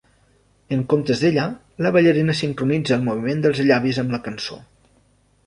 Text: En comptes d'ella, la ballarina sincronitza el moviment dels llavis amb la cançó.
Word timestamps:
En 0.77 0.79
comptes 0.93 1.21
d'ella, 1.25 1.43
la 1.87 1.91
ballarina 1.97 2.35
sincronitza 2.41 2.97
el 2.97 3.05
moviment 3.11 3.45
dels 3.45 3.63
llavis 3.69 4.01
amb 4.05 4.19
la 4.19 4.23
cançó. 4.31 4.61